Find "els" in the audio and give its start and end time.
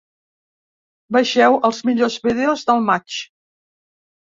1.71-1.85